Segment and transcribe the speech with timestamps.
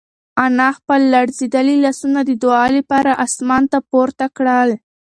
[0.43, 4.69] انا خپل لړزېدلي لاسونه د دعا لپاره اسمان ته پورته کړل.